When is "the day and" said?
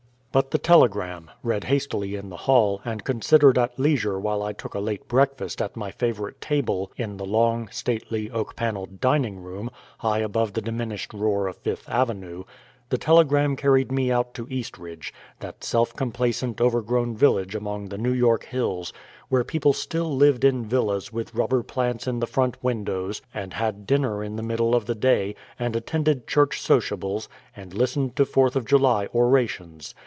24.85-25.75